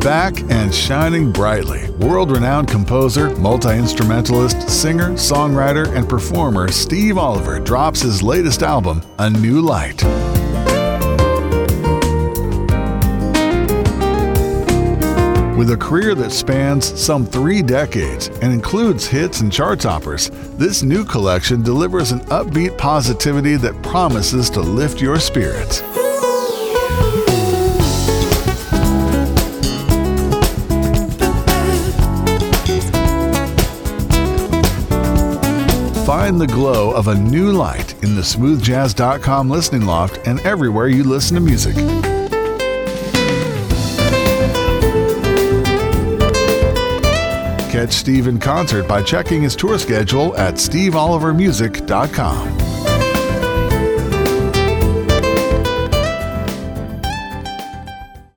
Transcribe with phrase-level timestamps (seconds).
[0.00, 7.60] Back and shining brightly, world renowned composer, multi instrumentalist, singer, songwriter, and performer Steve Oliver
[7.60, 10.02] drops his latest album, A New Light.
[15.54, 20.82] With a career that spans some three decades and includes hits and chart toppers, this
[20.82, 25.82] new collection delivers an upbeat positivity that promises to lift your spirits.
[36.10, 41.04] Find the glow of a new light in the smoothjazz.com listening loft and everywhere you
[41.04, 41.76] listen to music.
[47.70, 52.59] Catch Steve in concert by checking his tour schedule at steveolivermusic.com.